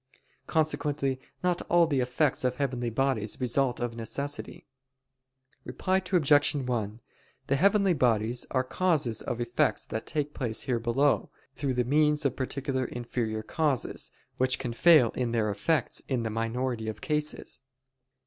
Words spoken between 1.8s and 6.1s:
the effects of heavenly bodies result of necessity. Reply